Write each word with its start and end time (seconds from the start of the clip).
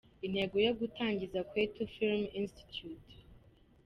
Intego 0.25 0.55
yo 0.65 0.71
gutangiza 0.79 1.45
Kwetu 1.49 1.83
Film 1.93 2.21
Institute. 2.41 3.15